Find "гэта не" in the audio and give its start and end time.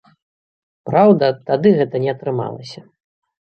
1.77-2.13